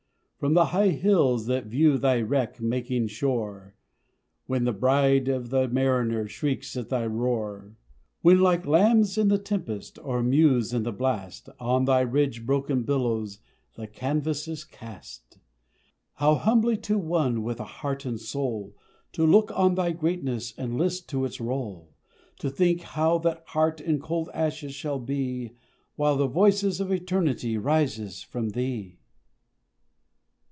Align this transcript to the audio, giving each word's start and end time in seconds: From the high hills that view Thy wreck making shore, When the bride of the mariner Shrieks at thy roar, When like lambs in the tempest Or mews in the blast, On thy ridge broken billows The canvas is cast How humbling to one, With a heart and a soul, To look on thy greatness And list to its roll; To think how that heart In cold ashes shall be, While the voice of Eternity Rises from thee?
From 0.41 0.55
the 0.55 0.65
high 0.73 0.89
hills 0.89 1.45
that 1.45 1.67
view 1.67 1.99
Thy 1.99 2.19
wreck 2.19 2.59
making 2.59 3.09
shore, 3.09 3.75
When 4.47 4.63
the 4.63 4.73
bride 4.73 5.27
of 5.27 5.51
the 5.51 5.67
mariner 5.67 6.27
Shrieks 6.27 6.75
at 6.75 6.89
thy 6.89 7.05
roar, 7.05 7.77
When 8.23 8.39
like 8.39 8.65
lambs 8.65 9.19
in 9.19 9.27
the 9.27 9.37
tempest 9.37 9.99
Or 9.99 10.23
mews 10.23 10.73
in 10.73 10.81
the 10.81 10.91
blast, 10.91 11.49
On 11.59 11.85
thy 11.85 11.99
ridge 12.01 12.43
broken 12.43 12.81
billows 12.81 13.37
The 13.75 13.85
canvas 13.85 14.47
is 14.47 14.63
cast 14.63 15.37
How 16.15 16.33
humbling 16.33 16.81
to 16.89 16.97
one, 16.97 17.43
With 17.43 17.59
a 17.59 17.63
heart 17.63 18.03
and 18.05 18.15
a 18.17 18.23
soul, 18.23 18.75
To 19.11 19.23
look 19.27 19.51
on 19.55 19.75
thy 19.75 19.91
greatness 19.91 20.55
And 20.57 20.75
list 20.75 21.07
to 21.09 21.23
its 21.23 21.39
roll; 21.39 21.93
To 22.39 22.49
think 22.49 22.81
how 22.81 23.19
that 23.19 23.43
heart 23.49 23.79
In 23.79 23.99
cold 23.99 24.31
ashes 24.33 24.73
shall 24.73 24.97
be, 24.97 25.51
While 25.97 26.15
the 26.17 26.25
voice 26.25 26.63
of 26.79 26.91
Eternity 26.91 27.59
Rises 27.59 28.23
from 28.23 28.49
thee? 28.49 28.97